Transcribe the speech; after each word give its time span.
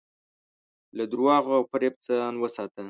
له 0.97 1.03
دروغو 1.11 1.51
او 1.57 1.63
فریب 1.71 1.93
ځان 2.07 2.33
وساته. 2.39 2.79